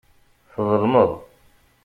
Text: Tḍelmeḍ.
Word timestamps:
Tḍelmeḍ. 0.53 1.11